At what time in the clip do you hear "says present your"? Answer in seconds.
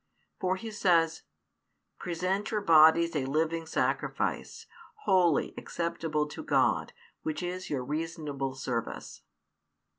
0.71-2.61